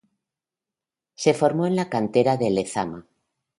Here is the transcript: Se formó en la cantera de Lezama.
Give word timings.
Se 1.13 1.35
formó 1.35 1.67
en 1.67 1.75
la 1.75 1.87
cantera 1.87 2.35
de 2.35 2.49
Lezama. 2.49 3.05